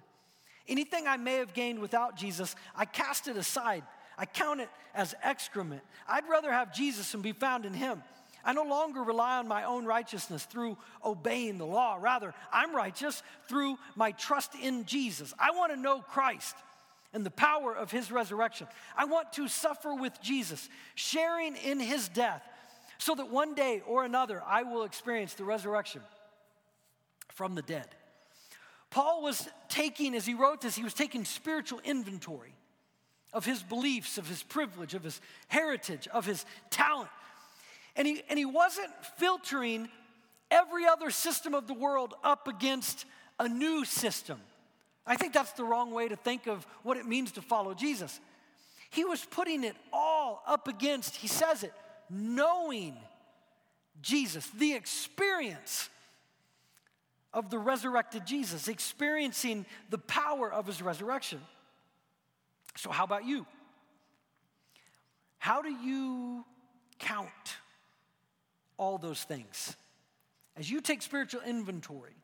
[0.68, 3.82] Anything I may have gained without Jesus, I cast it aside
[4.18, 5.82] I count it as excrement.
[6.08, 8.02] I'd rather have Jesus and be found in Him.
[8.44, 11.98] I no longer rely on my own righteousness through obeying the law.
[12.00, 15.34] Rather, I'm righteous through my trust in Jesus.
[15.38, 16.56] I want to know Christ
[17.12, 18.66] and the power of his resurrection.
[18.96, 22.42] I want to suffer with Jesus, sharing in his death,
[22.98, 26.02] so that one day or another I will experience the resurrection
[27.34, 27.86] from the dead.
[28.90, 32.54] Paul was taking, as he wrote this, he was taking spiritual inventory
[33.32, 37.10] of his beliefs, of his privilege, of his heritage, of his talent.
[37.96, 39.88] And he, and he wasn't filtering
[40.50, 43.04] every other system of the world up against
[43.38, 44.40] a new system.
[45.06, 48.20] I think that's the wrong way to think of what it means to follow Jesus.
[48.90, 51.72] He was putting it all up against, he says it,
[52.08, 52.96] knowing
[54.00, 55.90] Jesus, the experience
[57.34, 61.40] of the resurrected Jesus, experiencing the power of his resurrection.
[62.78, 63.44] So, how about you?
[65.38, 66.44] How do you
[67.00, 67.56] count
[68.76, 69.76] all those things?
[70.56, 72.14] As you take spiritual inventory,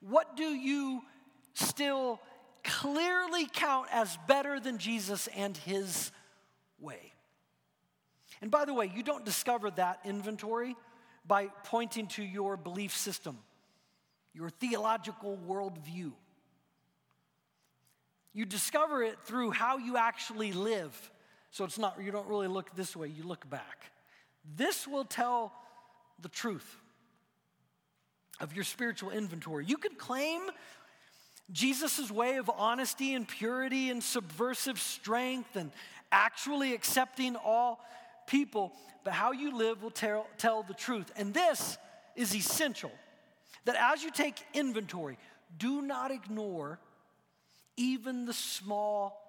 [0.00, 1.02] What do you
[1.54, 2.20] still
[2.62, 6.12] clearly count as better than Jesus and his
[6.78, 7.12] way?
[8.42, 10.76] And by the way, you don't discover that inventory
[11.26, 13.38] by pointing to your belief system,
[14.34, 16.12] your theological worldview.
[18.34, 21.10] You discover it through how you actually live.
[21.50, 23.92] So it's not, you don't really look this way, you look back.
[24.56, 25.52] This will tell
[26.20, 26.76] the truth
[28.40, 29.64] of your spiritual inventory.
[29.64, 30.42] You could claim
[31.52, 35.70] Jesus' way of honesty and purity and subversive strength and
[36.10, 37.80] actually accepting all
[38.26, 38.72] people,
[39.04, 41.12] but how you live will tell, tell the truth.
[41.16, 41.78] And this
[42.16, 42.90] is essential
[43.64, 45.18] that as you take inventory,
[45.58, 46.80] do not ignore
[47.76, 49.20] even the small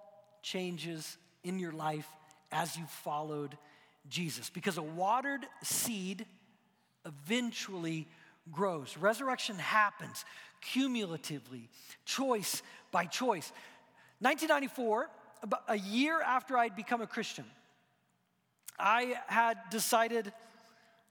[0.42, 2.08] changes in your life
[2.52, 3.56] as you followed
[4.08, 4.50] Jesus.
[4.50, 6.26] Because a watered seed
[7.04, 8.06] eventually
[8.52, 8.96] grows.
[8.96, 10.24] Resurrection happens
[10.60, 11.68] cumulatively,
[12.04, 13.52] choice by choice.
[14.20, 15.10] 1994,
[15.42, 17.44] about a year after I'd become a Christian,
[18.78, 20.32] I had decided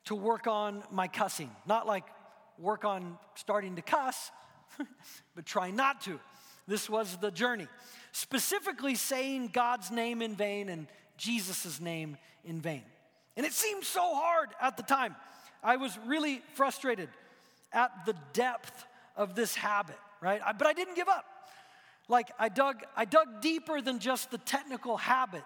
[0.06, 1.50] to work on my cussing.
[1.66, 2.04] Not like
[2.58, 4.32] work on starting to cuss,
[5.36, 6.20] but try not to.
[6.68, 7.68] This was the journey.
[8.12, 12.84] Specifically, saying God's name in vain and Jesus' name in vain.
[13.38, 15.16] And it seemed so hard at the time.
[15.64, 17.10] I was really frustrated
[17.74, 20.42] at the depth of this habit, right?
[20.58, 21.26] But I didn't give up.
[22.08, 25.44] Like I dug, I dug deeper than just the technical habit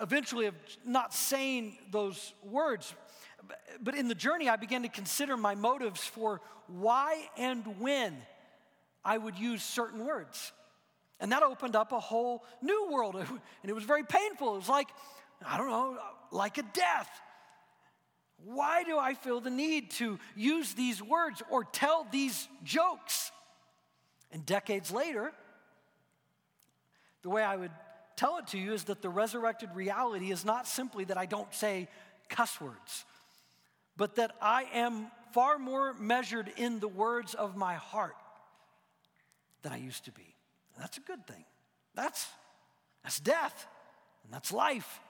[0.00, 2.94] eventually of not saying those words.
[3.80, 8.16] But in the journey, I began to consider my motives for why and when
[9.04, 10.52] I would use certain words.
[11.20, 13.16] And that opened up a whole new world.
[13.62, 14.54] And it was very painful.
[14.54, 14.88] It was like,
[15.46, 15.96] I don't know,
[16.30, 17.08] like a death.
[18.44, 23.30] Why do I feel the need to use these words or tell these jokes?
[24.32, 25.32] And decades later,
[27.22, 27.70] the way I would
[28.16, 31.52] tell it to you is that the resurrected reality is not simply that I don't
[31.54, 31.88] say
[32.28, 33.04] cuss words,
[33.96, 38.16] but that I am far more measured in the words of my heart
[39.62, 40.34] than I used to be.
[40.74, 41.44] And that's a good thing.
[41.94, 42.26] That's,
[43.02, 43.66] that's death,
[44.24, 45.00] and that's life.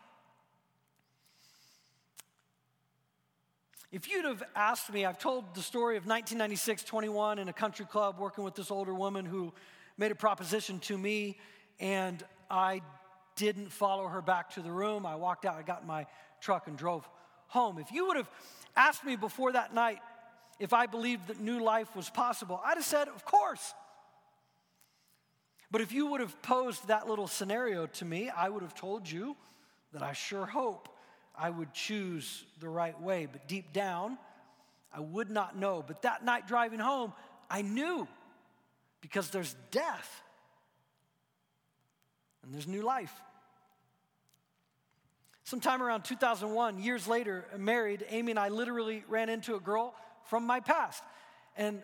[3.90, 7.84] If you'd have asked me, I've told the story of 1996 21 in a country
[7.84, 9.52] club working with this older woman who
[9.98, 11.36] made a proposition to me,
[11.78, 12.80] and I
[13.36, 15.04] didn't follow her back to the room.
[15.04, 16.06] I walked out, I got in my
[16.40, 17.08] truck, and drove
[17.48, 17.78] home.
[17.78, 18.30] If you would have
[18.76, 19.98] asked me before that night
[20.58, 23.74] if I believed that new life was possible, I'd have said, Of course.
[25.72, 29.10] But if you would have posed that little scenario to me, I would have told
[29.10, 29.34] you
[29.94, 30.90] that I sure hope
[31.34, 33.26] I would choose the right way.
[33.30, 34.18] But deep down,
[34.94, 35.82] I would not know.
[35.84, 37.14] But that night driving home,
[37.50, 38.06] I knew
[39.00, 40.22] because there's death
[42.42, 43.14] and there's new life.
[45.44, 49.94] Sometime around 2001, years later, married, Amy and I literally ran into a girl
[50.26, 51.02] from my past.
[51.56, 51.82] And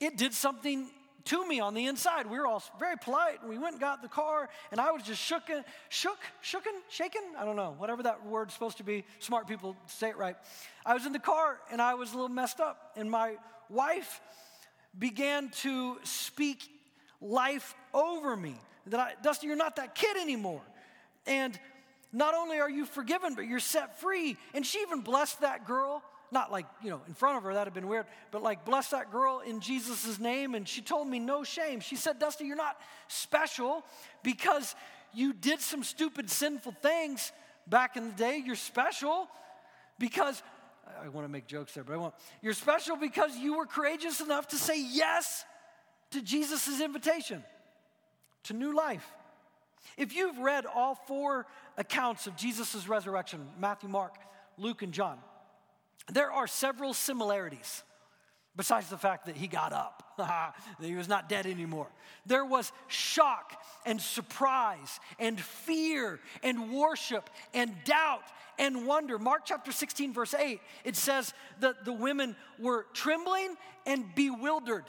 [0.00, 0.88] it did something
[1.28, 2.26] to me on the inside.
[2.26, 5.02] We were all very polite, and we went and got the car, and I was
[5.02, 7.22] just shooken, shook, shooken, shaken.
[7.38, 9.04] I don't know, whatever that word's supposed to be.
[9.18, 10.36] Smart people say it right.
[10.84, 13.36] I was in the car, and I was a little messed up, and my
[13.68, 14.20] wife
[14.98, 16.68] began to speak
[17.20, 18.56] life over me.
[18.86, 20.62] That I, Dusty, you're not that kid anymore.
[21.26, 21.58] And
[22.12, 24.38] not only are you forgiven, but you're set free.
[24.54, 27.66] And she even blessed that girl not like, you know, in front of her, that'd
[27.66, 30.54] have been weird, but like, bless that girl in Jesus' name.
[30.54, 31.80] And she told me, no shame.
[31.80, 32.76] She said, Dusty, you're not
[33.08, 33.84] special
[34.22, 34.74] because
[35.14, 37.32] you did some stupid, sinful things
[37.66, 38.42] back in the day.
[38.44, 39.28] You're special
[39.98, 40.42] because,
[41.02, 42.14] I want to make jokes there, but I won't.
[42.42, 45.44] You're special because you were courageous enough to say yes
[46.10, 47.44] to Jesus' invitation
[48.44, 49.06] to new life.
[49.96, 54.14] If you've read all four accounts of Jesus' resurrection Matthew, Mark,
[54.56, 55.18] Luke, and John
[56.12, 57.82] there are several similarities
[58.58, 61.86] besides the fact that he got up, that he was not dead anymore.
[62.26, 68.24] There was shock and surprise and fear and worship and doubt
[68.58, 69.18] and wonder.
[69.18, 73.54] Mark chapter 16, verse 8, it says that the women were trembling
[73.86, 74.84] and bewildered.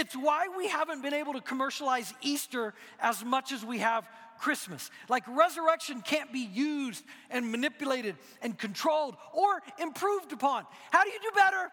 [0.00, 4.90] It's why we haven't been able to commercialize Easter as much as we have Christmas.
[5.10, 10.64] Like resurrection can't be used and manipulated and controlled or improved upon.
[10.90, 11.70] How do you do better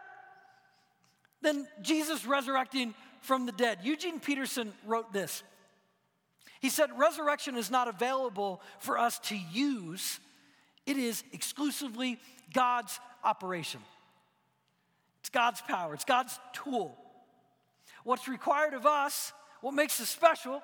[1.42, 3.80] than Jesus resurrecting from the dead?
[3.84, 5.42] Eugene Peterson wrote this.
[6.60, 10.20] He said, Resurrection is not available for us to use,
[10.86, 12.20] it is exclusively
[12.54, 13.80] God's operation.
[15.22, 16.98] It's God's power, it's God's tool.
[18.08, 20.62] What's required of us, what makes us special,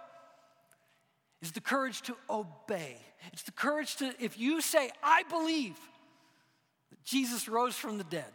[1.41, 2.95] is the courage to obey.
[3.33, 5.77] It's the courage to, if you say, I believe
[6.89, 8.31] that Jesus rose from the dead,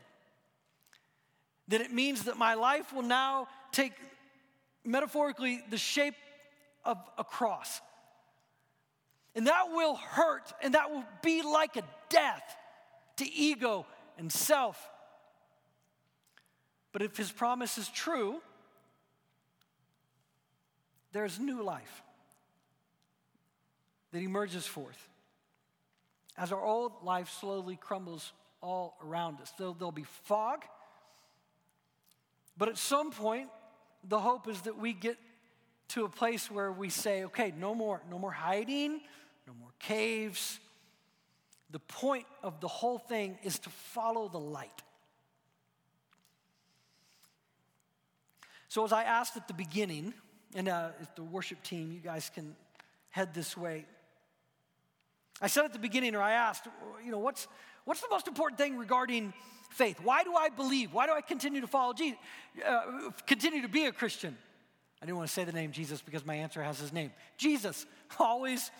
[1.68, 3.94] then it means that my life will now take
[4.84, 6.16] metaphorically the shape
[6.84, 7.80] of a cross.
[9.34, 12.56] And that will hurt, and that will be like a death
[13.16, 13.86] to ego
[14.18, 14.78] and self.
[16.92, 18.42] But if his promise is true,
[21.12, 22.02] there's new life
[24.12, 25.08] that emerges forth
[26.36, 28.32] as our old life slowly crumbles
[28.62, 29.52] all around us.
[29.58, 30.64] There'll, there'll be fog,
[32.56, 33.48] but at some point,
[34.04, 35.16] the hope is that we get
[35.88, 39.00] to a place where we say, okay, no more, no more hiding,
[39.46, 40.60] no more caves.
[41.70, 44.82] The point of the whole thing is to follow the light.
[48.68, 50.12] So, as I asked at the beginning,
[50.54, 52.54] and uh, if the worship team, you guys can
[53.10, 53.86] head this way.
[55.40, 56.66] I said at the beginning, or I asked,
[57.04, 57.46] you know, what's,
[57.84, 59.32] what's the most important thing regarding
[59.70, 60.00] faith?
[60.02, 60.92] Why do I believe?
[60.92, 62.18] Why do I continue to follow Jesus,
[62.66, 64.36] uh, continue to be a Christian?
[65.00, 67.12] I didn't want to say the name Jesus because my answer has his name.
[67.36, 67.86] Jesus,
[68.18, 68.70] always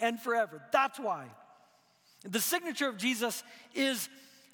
[0.00, 0.62] and forever.
[0.72, 1.26] That's why.
[2.24, 4.08] The signature of Jesus is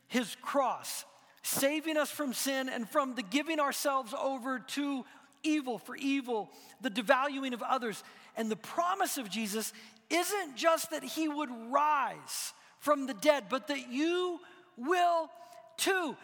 [0.09, 1.05] his cross,
[1.43, 5.05] saving us from sin and from the giving ourselves over to
[5.45, 8.03] evil for evil, the devaluing of others.
[8.37, 9.73] And the promise of Jesus
[10.11, 14.41] isn't just that he would rise from the dead, but that you
[14.77, 15.31] will
[15.77, 16.17] too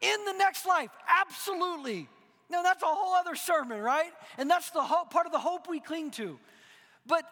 [0.00, 0.90] in the next life.
[1.08, 2.08] Absolutely.
[2.50, 4.12] Now, that's a whole other sermon, right?
[4.36, 6.38] And that's the hope, part of the hope we cling to.
[7.06, 7.24] But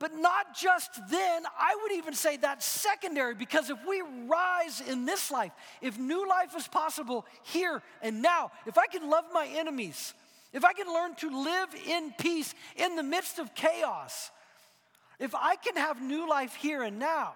[0.00, 5.06] but not just then, I would even say that's secondary because if we rise in
[5.06, 9.46] this life, if new life is possible here and now, if I can love my
[9.46, 10.12] enemies,
[10.54, 14.30] if I can learn to live in peace in the midst of chaos,
[15.18, 17.34] if I can have new life here and now,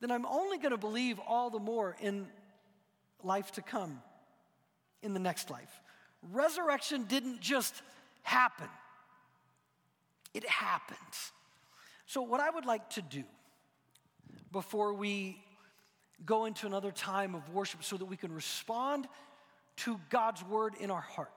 [0.00, 2.26] then I'm only going to believe all the more in
[3.22, 4.02] life to come,
[5.02, 5.80] in the next life.
[6.32, 7.82] Resurrection didn't just
[8.22, 8.68] happen,
[10.34, 11.32] it happens.
[12.06, 13.24] So, what I would like to do
[14.50, 15.42] before we
[16.24, 19.08] go into another time of worship so that we can respond
[19.76, 21.32] to God's word in our heart,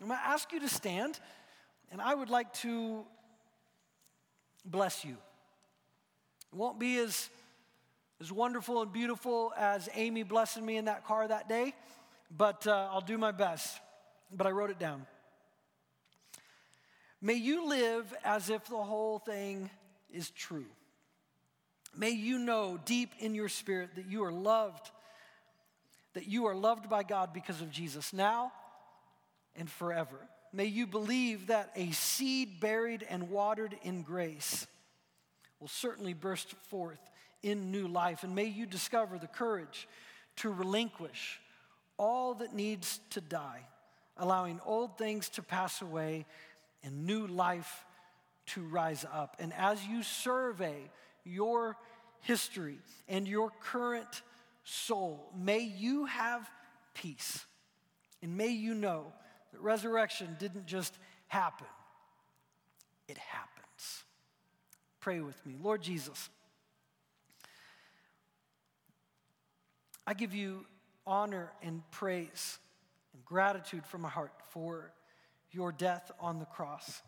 [0.00, 1.20] I'm going to ask you to stand,
[1.92, 3.04] and I would like to
[4.64, 5.16] bless you.
[6.52, 7.28] It won't be as
[8.20, 11.74] as wonderful and beautiful as Amy blessing me in that car that day,
[12.34, 13.80] but uh, I'll do my best.
[14.32, 15.06] But I wrote it down.
[17.20, 19.68] May you live as if the whole thing
[20.12, 20.66] is true.
[21.96, 24.90] May you know deep in your spirit that you are loved,
[26.14, 28.52] that you are loved by God because of Jesus now
[29.56, 30.16] and forever.
[30.52, 34.66] May you believe that a seed buried and watered in grace
[35.60, 37.00] will certainly burst forth
[37.42, 38.22] in new life.
[38.22, 39.88] And may you discover the courage
[40.36, 41.40] to relinquish
[41.96, 43.62] all that needs to die,
[44.16, 46.24] allowing old things to pass away
[46.82, 47.84] and new life
[48.46, 49.36] to rise up.
[49.38, 50.90] And as you survey
[51.24, 51.76] your
[52.20, 52.78] history
[53.08, 54.22] and your current
[54.64, 56.48] soul, may you have
[56.94, 57.44] peace.
[58.22, 59.12] And may you know
[59.60, 60.96] resurrection didn't just
[61.28, 61.66] happen,
[63.08, 64.04] it happens.
[65.00, 65.56] Pray with me.
[65.62, 66.30] Lord Jesus.
[70.06, 70.66] I give you
[71.06, 72.58] honor and praise
[73.14, 74.92] and gratitude from my heart for
[75.50, 77.00] your death on the cross,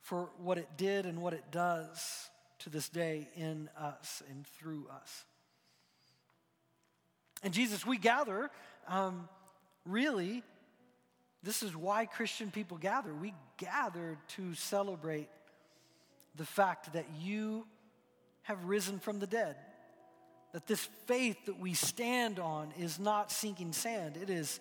[0.00, 2.28] for what it did and what it does
[2.58, 5.24] to this day in us and through us.
[7.42, 8.50] And Jesus, we gather,
[8.86, 9.28] um,
[9.86, 10.42] really,
[11.42, 13.14] this is why Christian people gather.
[13.14, 15.28] We gather to celebrate
[16.36, 17.66] the fact that you
[18.42, 19.56] have risen from the dead
[20.52, 24.60] that this faith that we stand on is not sinking sand, it is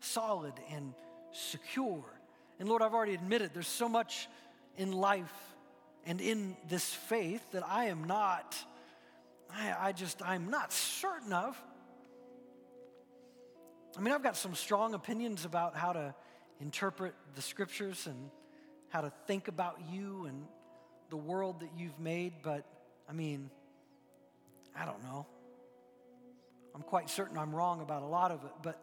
[0.00, 0.94] solid and
[1.32, 2.04] secure.
[2.58, 4.28] And Lord, I've already admitted there's so much
[4.76, 5.32] in life
[6.06, 8.56] and in this faith that I am not,
[9.50, 11.60] I, I just, I'm not certain of.
[13.96, 16.14] I mean, I've got some strong opinions about how to
[16.60, 18.30] interpret the scriptures and
[18.88, 20.44] how to think about you and
[21.10, 22.64] the world that you've made, but
[23.08, 23.50] I mean,
[24.76, 25.26] I don't know.
[26.74, 28.80] I'm quite certain I'm wrong about a lot of it, but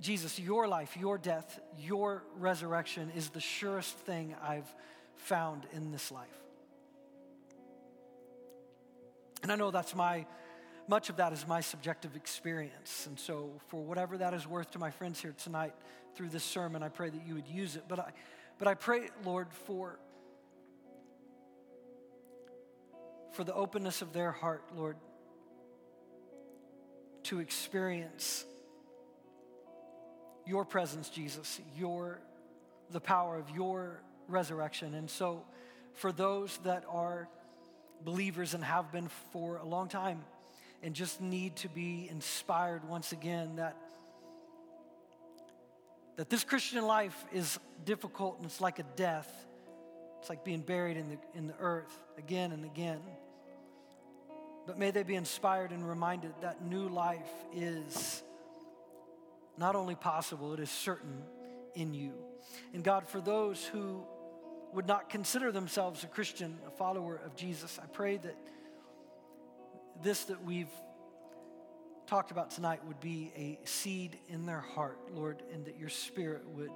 [0.00, 4.72] Jesus, your life, your death, your resurrection is the surest thing I've
[5.16, 6.28] found in this life.
[9.42, 10.26] And I know that's my
[10.88, 13.06] much of that is my subjective experience.
[13.06, 15.74] And so, for whatever that is worth to my friends here tonight
[16.14, 17.84] through this sermon, I pray that you would use it.
[17.86, 18.12] But I,
[18.58, 19.98] but I pray, Lord, for,
[23.32, 24.96] for the openness of their heart, Lord,
[27.24, 28.46] to experience
[30.46, 32.22] your presence, Jesus, your,
[32.90, 34.94] the power of your resurrection.
[34.94, 35.44] And so,
[35.92, 37.28] for those that are
[38.02, 40.24] believers and have been for a long time,
[40.82, 43.76] and just need to be inspired once again that
[46.18, 49.30] that this Christian life is difficult and it's like a death.
[50.18, 53.00] It's like being buried in the, in the earth again and again.
[54.66, 58.24] But may they be inspired and reminded that new life is
[59.56, 61.22] not only possible, it is certain
[61.76, 62.12] in you.
[62.74, 64.02] And God, for those who
[64.72, 68.36] would not consider themselves a Christian, a follower of Jesus, I pray that
[70.02, 70.70] this that we've
[72.06, 76.42] talked about tonight would be a seed in their heart, Lord, and that your spirit
[76.54, 76.70] would,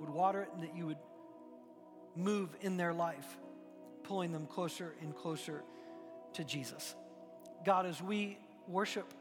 [0.00, 0.98] would water it and that you would
[2.14, 3.36] move in their life,
[4.04, 5.62] pulling them closer and closer
[6.34, 6.94] to Jesus.
[7.64, 8.38] God, as we
[8.68, 9.12] worship,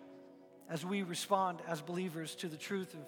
[0.69, 2.99] as we respond as believers to the truth of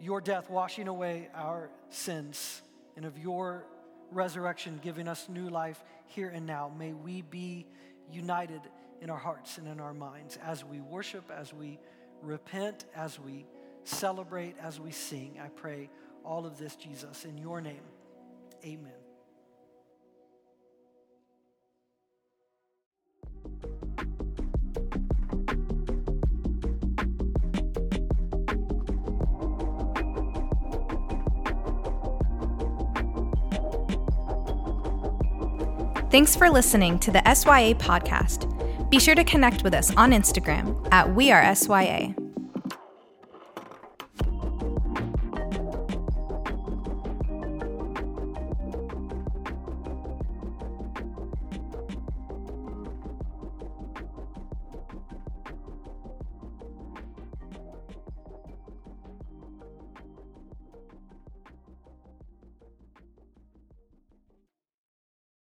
[0.00, 2.62] your death washing away our sins
[2.96, 3.64] and of your
[4.10, 6.70] resurrection giving us new life here and now.
[6.76, 7.66] May we be
[8.10, 8.60] united
[9.00, 11.78] in our hearts and in our minds as we worship, as we
[12.22, 13.46] repent, as we
[13.84, 15.38] celebrate, as we sing.
[15.42, 15.90] I pray
[16.24, 17.82] all of this, Jesus, in your name.
[18.64, 19.05] Amen.
[36.10, 38.52] Thanks for listening to the SYA podcast.
[38.90, 42.14] Be sure to connect with us on Instagram at We Are SYA.